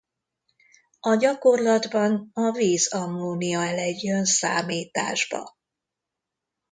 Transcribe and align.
A 0.99 1.15
gyakorlatban 1.15 2.29
a 2.33 2.51
víz-ammónia 2.51 3.61
elegy 3.61 4.03
jön 4.03 4.25
számításba. 4.25 5.55